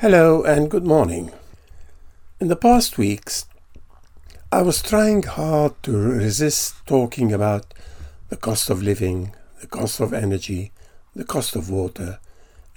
Hello 0.00 0.42
and 0.42 0.70
good 0.70 0.86
morning. 0.86 1.30
In 2.40 2.48
the 2.48 2.56
past 2.56 2.96
weeks, 2.96 3.44
I 4.50 4.62
was 4.62 4.80
trying 4.80 5.24
hard 5.24 5.74
to 5.82 5.92
resist 5.92 6.74
talking 6.86 7.34
about 7.34 7.74
the 8.30 8.38
cost 8.38 8.70
of 8.70 8.82
living, 8.82 9.34
the 9.60 9.66
cost 9.66 10.00
of 10.00 10.14
energy, 10.14 10.72
the 11.14 11.26
cost 11.26 11.54
of 11.54 11.68
water, 11.68 12.18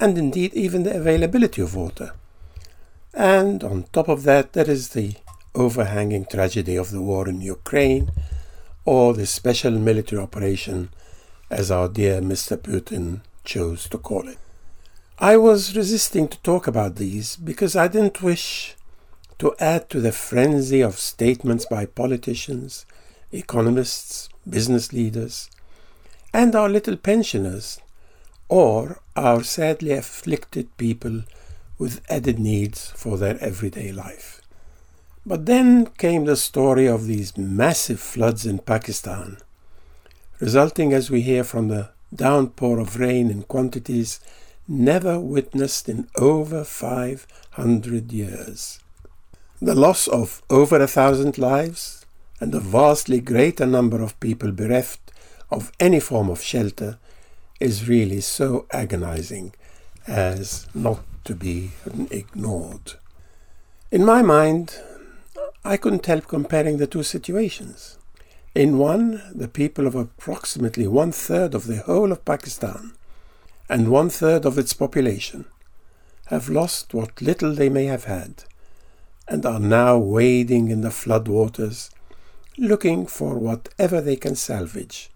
and 0.01 0.17
indeed 0.17 0.54
even 0.54 0.83
the 0.83 0.97
availability 0.97 1.62
of 1.62 1.78
water. 1.78 2.12
And 3.14 3.64
on 3.64 3.86
top 3.94 4.10
of 4.10 4.24
that, 4.24 4.52
there 4.52 4.70
is 4.70 4.90
the 4.90 5.14
overhanging 5.55 6.26
tragedy 6.26 6.76
of 6.76 6.92
the 6.92 7.02
war 7.02 7.30
in 7.30 7.40
Ukraine 7.40 8.12
or 8.84 9.14
the 9.14 9.26
special 9.26 9.71
military 9.71 10.21
operation, 10.21 10.90
as 11.50 11.71
our 11.71 11.88
dear 11.88 12.20
Mr. 12.20 12.58
Putin 12.58 13.21
chose 13.46 13.88
to 13.88 13.98
call 13.98 14.28
it. 14.28 14.40
I 15.20 15.38
was 15.38 15.75
resisting 15.75 16.27
to 16.27 16.39
talk 16.39 16.66
about 16.66 16.95
these 16.95 17.36
because 17.36 17.75
I 17.75 17.88
didn't 17.88 18.23
wish 18.23 18.75
to 19.38 19.55
add 19.59 19.88
to 19.91 20.02
the 20.02 20.12
frenzy 20.12 20.81
of 20.81 20.98
statements 20.98 21.66
by 21.67 21.86
politicians, 21.86 22.88
economists, 23.31 24.27
business 24.49 24.91
leaders, 24.91 25.52
and 26.34 26.55
our 26.55 26.67
little 26.67 26.98
pensioners, 26.98 27.80
or 28.49 29.02
our 29.16 29.44
sadly 29.44 29.91
afflicted 29.91 30.76
people 30.77 31.23
with 31.77 32.02
added 32.09 32.39
needs 32.39 32.89
for 32.91 33.17
their 33.17 33.38
everyday 33.39 33.91
life. 33.91 34.41
But 35.27 35.45
then 35.45 35.86
came 35.98 36.25
the 36.25 36.36
story 36.36 36.88
of 36.88 37.05
these 37.05 37.38
massive 37.38 38.00
floods 38.00 38.48
in 38.48 38.59
Pakistan, 38.59 39.38
resulting, 40.39 40.91
as 40.91 41.11
we 41.11 41.22
hear, 41.22 41.44
from 41.44 41.67
the 41.67 41.91
downpour 42.14 42.80
of 42.80 43.00
rain 43.00 43.30
in 43.30 43.44
quantities 43.44 44.20
never 44.67 45.20
witnessed 45.20 45.90
in 45.90 46.08
over 46.16 46.63
500 46.63 48.12
years. 48.12 48.80
The 49.62 49.76
loss 49.76 50.08
of 50.08 50.41
over 50.49 50.81
a 50.81 50.88
thousand 50.88 51.38
lives 51.38 52.06
and 52.39 52.53
a 52.53 52.59
vastly 52.59 53.19
greater 53.19 53.66
number 53.66 54.02
of 54.02 54.19
people 54.19 54.52
bereft 54.52 55.11
of 55.50 55.72
any 55.80 56.00
form 56.00 56.30
of 56.30 56.41
shelter 56.41 56.97
is 57.59 57.88
really 57.88 58.22
so 58.22 58.66
agonizing 58.72 59.53
as 60.08 60.67
not 60.73 61.02
to 61.23 61.36
be 61.36 61.72
ignored. 62.11 62.94
In 63.91 64.03
my 64.03 64.22
mind, 64.22 64.81
I 65.64 65.78
couldn't 65.78 66.06
help 66.06 66.28
comparing 66.28 66.78
the 66.78 66.88
two 66.88 67.03
situations. 67.03 67.97
In 68.53 68.78
one, 68.78 69.22
the 69.34 69.47
people 69.47 69.88
of 69.88 69.95
approximately 69.95 70.88
one 70.88 71.11
third 71.11 71.53
of 71.53 71.67
the 71.67 71.78
whole 71.78 72.11
of 72.11 72.25
Pakistan 72.25 72.94
and 73.73 73.89
one 73.89 74.07
third 74.07 74.45
of 74.45 74.59
its 74.59 74.71
population 74.71 75.45
have 76.27 76.47
lost 76.47 76.93
what 76.93 77.23
little 77.23 77.55
they 77.55 77.69
may 77.69 77.85
have 77.85 78.03
had 78.03 78.43
and 79.27 79.47
are 79.47 79.59
now 79.59 79.97
wading 79.97 80.67
in 80.67 80.81
the 80.81 80.91
flood 80.91 81.27
waters 81.27 81.89
looking 82.55 83.07
for 83.07 83.39
whatever 83.39 83.99
they 83.99 84.16
can 84.16 84.35
salvage, 84.35 85.09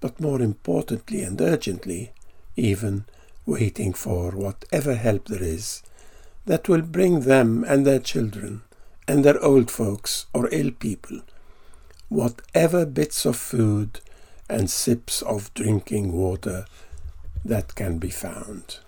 but 0.00 0.18
more 0.18 0.42
importantly 0.42 1.22
and 1.22 1.40
urgently, 1.40 2.10
even 2.56 3.04
waiting 3.46 3.92
for 3.92 4.32
whatever 4.32 4.96
help 4.96 5.28
there 5.28 5.44
is 5.44 5.84
that 6.44 6.68
will 6.68 6.82
bring 6.82 7.20
them 7.20 7.64
and 7.68 7.86
their 7.86 8.00
children 8.00 8.62
and 9.06 9.24
their 9.24 9.40
old 9.40 9.70
folks 9.70 10.26
or 10.34 10.48
ill 10.50 10.72
people 10.72 11.20
whatever 12.08 12.84
bits 12.84 13.24
of 13.24 13.36
food 13.36 14.00
and 14.48 14.68
sips 14.70 15.22
of 15.22 15.54
drinking 15.54 16.10
water 16.12 16.64
that 17.48 17.74
can 17.74 17.98
be 17.98 18.10
found. 18.10 18.78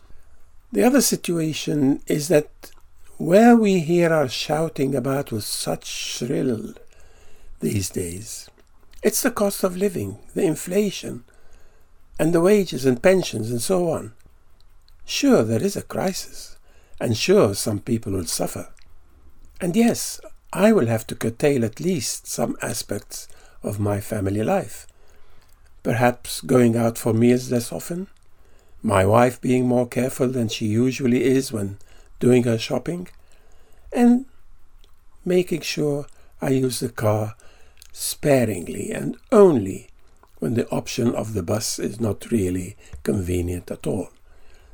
The 0.72 0.82
other 0.82 1.00
situation 1.00 2.02
is 2.06 2.28
that 2.28 2.70
where 3.16 3.56
we 3.56 3.80
hear 3.80 4.12
our 4.12 4.28
shouting 4.28 4.94
about 4.94 5.32
with 5.32 5.44
such 5.44 5.86
shrill 5.86 6.74
these 7.60 7.90
days, 7.90 8.48
it's 9.02 9.22
the 9.22 9.30
cost 9.30 9.64
of 9.64 9.76
living, 9.76 10.18
the 10.34 10.44
inflation, 10.44 11.24
and 12.18 12.32
the 12.32 12.40
wages 12.40 12.84
and 12.84 13.02
pensions 13.02 13.50
and 13.50 13.62
so 13.62 13.90
on. 13.90 14.12
Sure, 15.04 15.42
there 15.42 15.62
is 15.62 15.76
a 15.76 15.82
crisis, 15.82 16.56
and 17.00 17.16
sure, 17.16 17.54
some 17.54 17.78
people 17.78 18.12
will 18.12 18.26
suffer. 18.26 18.68
And 19.60 19.74
yes, 19.74 20.20
I 20.52 20.72
will 20.72 20.86
have 20.86 21.06
to 21.08 21.14
curtail 21.14 21.64
at 21.64 21.80
least 21.80 22.26
some 22.26 22.56
aspects 22.60 23.28
of 23.62 23.80
my 23.80 24.00
family 24.00 24.42
life. 24.42 24.86
Perhaps 25.82 26.40
going 26.42 26.76
out 26.76 26.98
for 26.98 27.12
meals 27.14 27.50
less 27.50 27.72
often, 27.72 28.08
my 28.82 29.04
wife 29.04 29.40
being 29.40 29.66
more 29.66 29.86
careful 29.86 30.28
than 30.28 30.48
she 30.48 30.66
usually 30.66 31.24
is 31.24 31.52
when 31.52 31.78
doing 32.20 32.44
her 32.44 32.58
shopping, 32.58 33.08
and 33.92 34.26
making 35.24 35.60
sure 35.60 36.06
I 36.40 36.50
use 36.50 36.80
the 36.80 36.88
car 36.88 37.34
sparingly 37.92 38.92
and 38.92 39.16
only 39.32 39.88
when 40.38 40.54
the 40.54 40.68
option 40.68 41.14
of 41.14 41.34
the 41.34 41.42
bus 41.42 41.78
is 41.78 42.00
not 42.00 42.30
really 42.30 42.76
convenient 43.02 43.70
at 43.70 43.86
all, 43.86 44.10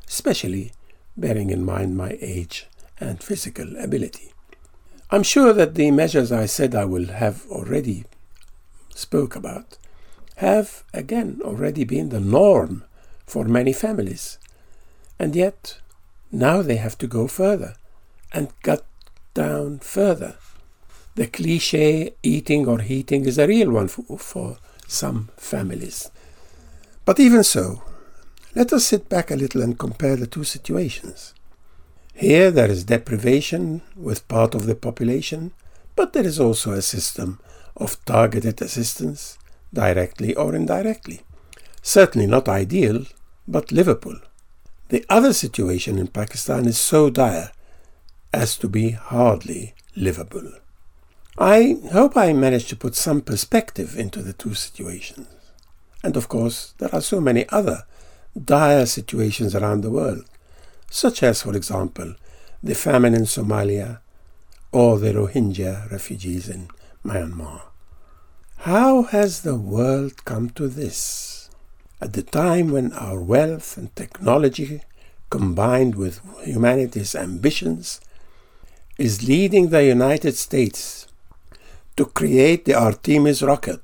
especially 0.07 0.73
bearing 1.17 1.51
in 1.51 1.65
mind 1.65 1.97
my 1.97 2.19
age 2.21 2.67
and 3.01 3.23
physical 3.23 3.77
ability. 3.79 4.33
I'm 5.11 5.23
sure 5.23 5.53
that 5.53 5.75
the 5.75 5.91
measures 5.91 6.33
I 6.33 6.47
said 6.47 6.75
I 6.75 6.85
will 6.85 7.07
have 7.07 7.47
already 7.49 8.05
spoke 8.95 9.37
about 9.37 9.79
have 10.37 10.83
again 10.93 11.41
already 11.43 11.85
been 11.85 12.09
the 12.09 12.21
norm 12.21 12.85
for 13.27 13.45
many 13.45 13.73
families. 13.73 14.39
And 15.19 15.35
yet, 15.35 15.79
now 16.33 16.63
they 16.63 16.77
have 16.77 16.99
to 16.99 17.07
go 17.07 17.27
further 17.29 17.75
and 18.33 18.49
cut 18.63 18.85
down 19.35 19.79
further. 19.79 20.37
The 21.15 21.29
cliche 21.29 22.15
eating 22.23 22.67
or 22.67 22.81
heating 22.81 23.25
is 23.25 23.39
a 23.39 23.47
real 23.47 23.71
one 23.71 23.89
for, 23.89 24.19
for 24.19 24.59
some 24.87 25.31
families. 25.37 26.11
But 27.05 27.21
even 27.21 27.45
so, 27.45 27.83
let 28.55 28.73
us 28.73 28.87
sit 28.87 29.09
back 29.09 29.31
a 29.31 29.37
little 29.37 29.63
and 29.63 29.79
compare 29.79 30.17
the 30.17 30.27
two 30.27 30.45
situations. 30.45 31.35
Here 32.15 32.51
there 32.51 32.71
is 32.71 32.85
deprivation 32.85 33.83
with 33.97 34.29
part 34.29 34.55
of 34.55 34.67
the 34.67 34.77
population, 34.77 35.53
but 35.97 36.13
there 36.13 36.25
is 36.25 36.39
also 36.39 36.73
a 36.73 36.83
system 36.83 37.41
of 37.77 38.03
targeted 38.05 38.63
assistance, 38.63 39.37
directly 39.73 40.35
or 40.37 40.55
indirectly. 40.55 41.23
Certainly 41.87 42.29
not 42.29 42.49
ideal, 42.49 43.05
but 43.47 43.71
livable. 43.71 44.19
The 44.89 45.05
other 45.11 45.35
situation 45.35 45.99
in 45.99 46.07
Pakistan 46.07 46.65
is 46.65 46.79
so 46.79 47.11
dire 47.11 47.53
as 48.33 48.57
to 48.57 48.71
be 48.71 48.93
hardly 48.93 49.75
livable. 49.95 50.51
I 51.37 51.77
hope 51.93 52.17
I 52.17 52.33
managed 52.33 52.71
to 52.71 52.77
put 52.77 52.97
some 52.97 53.21
perspective 53.21 53.99
into 53.99 54.23
the 54.23 54.33
two 54.33 54.55
situations. 54.55 55.29
And 56.03 56.17
of 56.17 56.27
course, 56.27 56.73
there 56.79 56.93
are 56.95 57.03
so 57.03 57.21
many 57.21 57.47
other 57.51 57.83
dire 58.43 58.87
situations 58.87 59.55
around 59.55 59.83
the 59.83 59.91
world, 59.91 60.25
such 60.91 61.23
as, 61.23 61.43
for 61.43 61.55
example, 61.55 62.15
the 62.63 62.75
famine 62.75 63.13
in 63.13 63.25
Somalia 63.25 63.99
or 64.73 64.99
the 64.99 65.13
Rohingya 65.13 65.93
refugees 65.93 66.49
in 66.49 66.69
Myanmar. 67.05 67.61
How 68.61 69.03
has 69.03 69.43
the 69.43 69.57
world 69.57 70.25
come 70.25 70.49
to 70.51 70.67
this? 70.67 71.44
At 72.01 72.13
the 72.13 72.23
time 72.23 72.71
when 72.71 72.93
our 72.93 73.21
wealth 73.21 73.77
and 73.77 73.95
technology, 73.97 74.83
combined 75.31 75.95
with 75.95 76.21
humanity's 76.45 77.15
ambitions, 77.15 78.01
is 78.99 79.27
leading 79.27 79.69
the 79.69 79.85
United 79.85 80.37
States 80.37 81.07
to 81.97 82.05
create 82.07 82.65
the 82.65 82.75
Artemis 82.75 83.43
rocket 83.43 83.81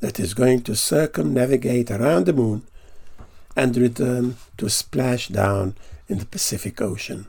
that 0.00 0.18
is 0.18 0.34
going 0.34 0.62
to 0.62 0.74
circumnavigate 0.74 1.90
around 1.90 2.26
the 2.26 2.32
moon 2.32 2.62
and 3.54 3.76
return 3.76 4.36
to 4.56 4.68
splash 4.68 5.28
down 5.28 5.74
in 6.08 6.18
the 6.18 6.26
Pacific 6.26 6.80
Ocean. 6.80 7.26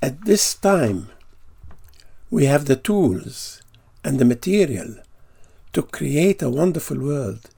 At 0.00 0.24
this 0.24 0.54
time, 0.54 1.10
we 2.30 2.46
have 2.46 2.64
the 2.64 2.76
tools 2.76 3.62
and 4.04 4.18
the 4.18 4.24
material 4.24 4.96
to 5.72 5.82
create 5.82 6.42
a 6.42 6.50
wonderful 6.50 6.98
world. 6.98 7.50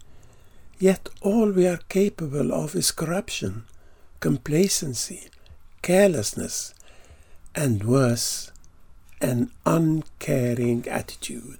Yet 0.82 1.10
all 1.20 1.52
we 1.52 1.68
are 1.68 1.78
capable 1.88 2.52
of 2.52 2.74
is 2.74 2.90
corruption, 2.90 3.66
complacency, 4.18 5.28
carelessness, 5.80 6.74
and 7.54 7.84
worse, 7.84 8.50
an 9.20 9.52
uncaring 9.64 10.88
attitude. 10.88 11.58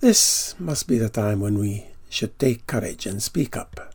This 0.00 0.56
must 0.58 0.88
be 0.88 0.98
the 0.98 1.08
time 1.08 1.38
when 1.38 1.58
we 1.58 1.86
should 2.08 2.36
take 2.40 2.66
courage 2.66 3.06
and 3.06 3.22
speak 3.22 3.56
up. 3.56 3.94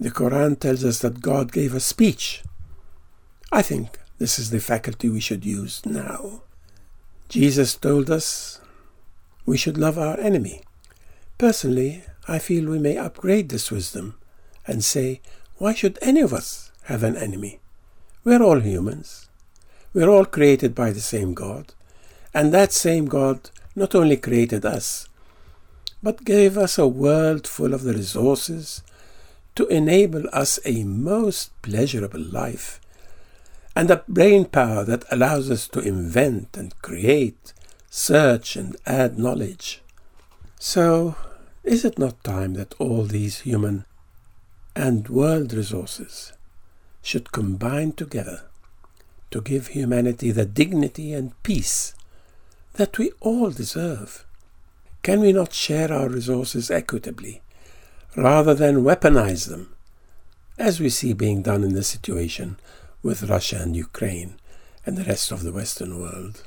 The 0.00 0.10
Quran 0.10 0.58
tells 0.58 0.82
us 0.82 1.00
that 1.00 1.20
God 1.20 1.52
gave 1.52 1.74
us 1.74 1.84
speech. 1.84 2.42
I 3.52 3.60
think 3.60 3.98
this 4.16 4.38
is 4.38 4.48
the 4.48 4.58
faculty 4.58 5.10
we 5.10 5.20
should 5.20 5.44
use 5.44 5.84
now. 5.84 6.40
Jesus 7.28 7.76
told 7.76 8.10
us 8.10 8.62
we 9.44 9.58
should 9.58 9.76
love 9.76 9.98
our 9.98 10.18
enemy. 10.18 10.62
Personally, 11.36 12.04
I 12.26 12.38
feel 12.38 12.70
we 12.70 12.78
may 12.78 12.96
upgrade 12.96 13.48
this 13.48 13.70
wisdom 13.70 14.16
and 14.66 14.82
say, 14.82 15.20
why 15.56 15.74
should 15.74 15.98
any 16.00 16.20
of 16.20 16.32
us 16.32 16.72
have 16.84 17.02
an 17.02 17.16
enemy? 17.16 17.60
We're 18.24 18.42
all 18.42 18.60
humans. 18.60 19.28
We're 19.92 20.08
all 20.08 20.24
created 20.24 20.74
by 20.74 20.90
the 20.90 21.00
same 21.00 21.34
God, 21.34 21.74
and 22.32 22.52
that 22.52 22.72
same 22.72 23.06
God 23.06 23.50
not 23.76 23.94
only 23.94 24.16
created 24.16 24.64
us, 24.64 25.08
but 26.02 26.24
gave 26.24 26.58
us 26.58 26.78
a 26.78 26.88
world 26.88 27.46
full 27.46 27.72
of 27.72 27.82
the 27.82 27.94
resources 27.94 28.82
to 29.54 29.66
enable 29.68 30.28
us 30.32 30.58
a 30.64 30.82
most 30.84 31.50
pleasurable 31.62 32.20
life, 32.20 32.80
and 33.76 33.90
a 33.90 34.04
brain 34.08 34.44
power 34.44 34.84
that 34.84 35.04
allows 35.10 35.50
us 35.50 35.68
to 35.68 35.80
invent 35.80 36.56
and 36.56 36.80
create, 36.82 37.52
search 37.90 38.56
and 38.56 38.76
add 38.86 39.18
knowledge. 39.18 39.82
So, 40.58 41.16
is 41.64 41.84
it 41.84 41.98
not 41.98 42.22
time 42.22 42.54
that 42.54 42.74
all 42.78 43.04
these 43.04 43.40
human 43.40 43.86
and 44.76 45.08
world 45.08 45.52
resources 45.52 46.32
should 47.02 47.32
combine 47.32 47.92
together 47.92 48.42
to 49.30 49.40
give 49.40 49.68
humanity 49.68 50.30
the 50.30 50.44
dignity 50.44 51.12
and 51.14 51.42
peace 51.42 51.94
that 52.74 52.98
we 52.98 53.12
all 53.20 53.50
deserve? 53.50 54.26
Can 55.02 55.20
we 55.20 55.32
not 55.32 55.52
share 55.52 55.92
our 55.92 56.08
resources 56.08 56.70
equitably 56.70 57.42
rather 58.16 58.54
than 58.54 58.84
weaponize 58.84 59.48
them, 59.48 59.74
as 60.58 60.80
we 60.80 60.88
see 60.88 61.12
being 61.12 61.42
done 61.42 61.64
in 61.64 61.72
the 61.72 61.82
situation 61.82 62.58
with 63.02 63.28
Russia 63.28 63.58
and 63.60 63.74
Ukraine 63.74 64.38
and 64.86 64.96
the 64.96 65.04
rest 65.04 65.32
of 65.32 65.42
the 65.42 65.52
Western 65.52 65.98
world? 65.98 66.42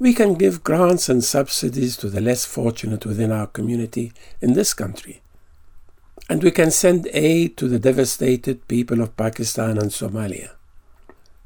We 0.00 0.14
can 0.14 0.34
give 0.34 0.62
grants 0.62 1.08
and 1.08 1.24
subsidies 1.24 1.96
to 1.96 2.08
the 2.08 2.20
less 2.20 2.44
fortunate 2.44 3.04
within 3.04 3.32
our 3.32 3.48
community 3.48 4.12
in 4.40 4.52
this 4.52 4.72
country. 4.72 5.22
And 6.28 6.42
we 6.42 6.52
can 6.52 6.70
send 6.70 7.08
aid 7.12 7.56
to 7.56 7.66
the 7.66 7.80
devastated 7.80 8.68
people 8.68 9.00
of 9.00 9.16
Pakistan 9.16 9.76
and 9.76 9.90
Somalia. 9.90 10.50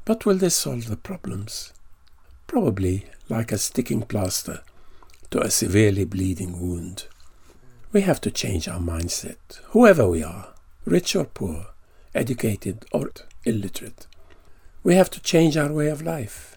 But 0.05 0.25
will 0.25 0.35
this 0.35 0.55
solve 0.55 0.87
the 0.87 0.97
problems? 0.97 1.73
Probably 2.45 3.05
like 3.27 3.51
a 3.51 3.57
sticking 3.57 4.03
plaster 4.03 4.61
to 5.31 5.41
a 5.41 5.49
severely 5.49 6.05
bleeding 6.05 6.59
wound. 6.61 7.07
We 7.91 8.01
have 8.01 8.21
to 8.21 8.31
change 8.31 8.67
our 8.67 8.79
mindset, 8.79 9.61
whoever 9.69 10.07
we 10.07 10.23
are, 10.23 10.53
rich 10.85 11.15
or 11.15 11.25
poor, 11.25 11.67
educated 12.13 12.85
or 12.91 13.11
illiterate. 13.45 14.05
We 14.83 14.95
have 14.95 15.09
to 15.11 15.21
change 15.21 15.57
our 15.57 15.71
way 15.71 15.87
of 15.87 16.01
life. 16.01 16.52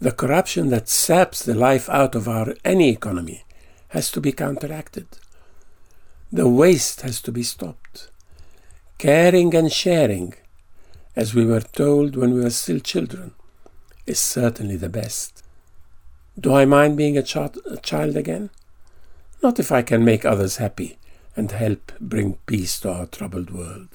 The 0.00 0.12
corruption 0.12 0.70
that 0.70 0.88
saps 0.88 1.42
the 1.42 1.54
life 1.54 1.86
out 1.90 2.14
of 2.14 2.26
our 2.26 2.54
any 2.64 2.88
economy 2.88 3.44
has 3.88 4.10
to 4.12 4.20
be 4.20 4.32
counteracted. 4.32 5.06
The 6.32 6.48
waste 6.48 7.02
has 7.02 7.20
to 7.20 7.30
be 7.30 7.42
stopped. 7.42 8.08
Caring 8.96 9.54
and 9.54 9.70
sharing, 9.70 10.32
as 11.14 11.34
we 11.34 11.44
were 11.44 11.60
told 11.60 12.16
when 12.16 12.32
we 12.32 12.40
were 12.40 12.48
still 12.48 12.80
children, 12.80 13.34
is 14.06 14.18
certainly 14.18 14.76
the 14.76 14.88
best. 14.88 15.44
Do 16.38 16.54
I 16.54 16.64
mind 16.64 16.96
being 16.96 17.18
a, 17.18 17.22
ch- 17.22 17.36
a 17.36 17.78
child 17.82 18.16
again? 18.16 18.48
Not 19.42 19.58
if 19.58 19.70
I 19.70 19.82
can 19.82 20.02
make 20.02 20.24
others 20.24 20.56
happy 20.56 20.96
and 21.36 21.50
help 21.50 21.92
bring 22.00 22.38
peace 22.46 22.80
to 22.80 22.90
our 22.90 23.06
troubled 23.06 23.50
world. 23.50 23.88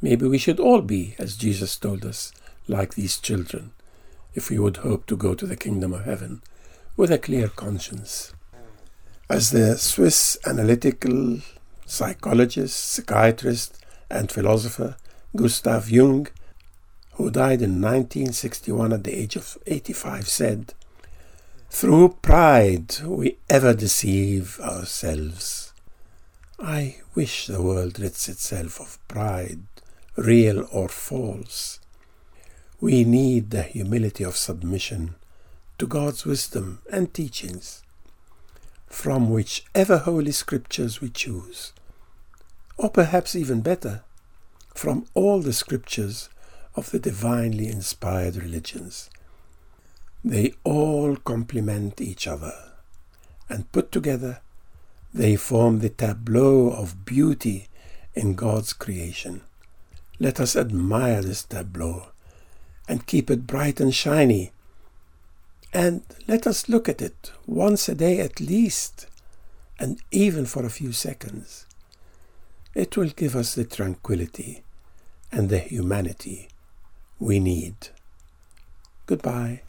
Maybe 0.00 0.28
we 0.28 0.38
should 0.38 0.60
all 0.60 0.80
be, 0.80 1.16
as 1.18 1.36
Jesus 1.36 1.76
told 1.76 2.04
us, 2.04 2.30
like 2.68 2.94
these 2.94 3.18
children 3.18 3.72
if 4.34 4.50
we 4.50 4.58
would 4.58 4.78
hope 4.78 5.06
to 5.06 5.16
go 5.16 5.34
to 5.34 5.46
the 5.46 5.56
kingdom 5.56 5.92
of 5.92 6.04
heaven 6.04 6.42
with 6.96 7.10
a 7.10 7.18
clear 7.18 7.48
conscience. 7.48 8.32
As 9.30 9.50
the 9.50 9.76
Swiss 9.76 10.38
analytical 10.46 11.40
psychologist, 11.86 12.78
psychiatrist, 12.78 13.78
and 14.10 14.30
philosopher 14.30 14.96
Gustav 15.36 15.90
Jung, 15.90 16.28
who 17.12 17.30
died 17.30 17.62
in 17.62 17.80
1961 17.82 18.92
at 18.92 19.04
the 19.04 19.14
age 19.14 19.36
of 19.36 19.58
85, 19.66 20.28
said, 20.28 20.74
Through 21.68 22.18
pride 22.22 23.00
we 23.04 23.38
ever 23.50 23.74
deceive 23.74 24.58
ourselves. 24.60 25.72
I 26.58 26.96
wish 27.14 27.46
the 27.46 27.62
world 27.62 28.00
rids 28.00 28.28
itself 28.28 28.80
of 28.80 28.98
pride, 29.08 29.60
real 30.16 30.66
or 30.72 30.88
false. 30.88 31.80
We 32.80 33.02
need 33.02 33.50
the 33.50 33.64
humility 33.64 34.22
of 34.22 34.36
submission 34.36 35.16
to 35.78 35.86
God's 35.88 36.24
wisdom 36.24 36.80
and 36.92 37.12
teachings 37.12 37.82
from 38.86 39.30
whichever 39.30 39.98
holy 39.98 40.30
scriptures 40.30 41.00
we 41.00 41.08
choose, 41.08 41.72
or 42.76 42.88
perhaps 42.88 43.34
even 43.34 43.62
better, 43.62 44.04
from 44.76 45.06
all 45.14 45.40
the 45.40 45.52
scriptures 45.52 46.28
of 46.76 46.92
the 46.92 47.00
divinely 47.00 47.66
inspired 47.66 48.36
religions. 48.36 49.10
They 50.24 50.54
all 50.62 51.16
complement 51.16 52.00
each 52.00 52.28
other, 52.28 52.54
and 53.48 53.72
put 53.72 53.90
together, 53.90 54.40
they 55.12 55.34
form 55.34 55.80
the 55.80 55.88
tableau 55.88 56.70
of 56.70 57.04
beauty 57.04 57.66
in 58.14 58.34
God's 58.34 58.72
creation. 58.72 59.40
Let 60.20 60.38
us 60.38 60.54
admire 60.54 61.22
this 61.22 61.42
tableau 61.42 62.10
and 62.88 63.06
keep 63.06 63.30
it 63.30 63.46
bright 63.46 63.80
and 63.80 63.94
shiny. 63.94 64.52
And 65.72 66.02
let 66.26 66.46
us 66.46 66.68
look 66.68 66.88
at 66.88 67.02
it 67.02 67.30
once 67.46 67.88
a 67.88 67.94
day 67.94 68.20
at 68.20 68.40
least, 68.40 69.06
and 69.78 70.00
even 70.10 70.46
for 70.46 70.64
a 70.64 70.70
few 70.70 70.92
seconds. 70.92 71.66
It 72.74 72.96
will 72.96 73.10
give 73.10 73.36
us 73.36 73.54
the 73.54 73.64
tranquility 73.64 74.62
and 75.30 75.50
the 75.50 75.58
humanity 75.58 76.48
we 77.18 77.38
need. 77.38 77.88
Goodbye. 79.06 79.62